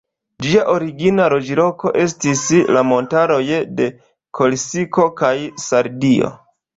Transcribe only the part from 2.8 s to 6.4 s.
montaroj de Korsiko kaj Sardio.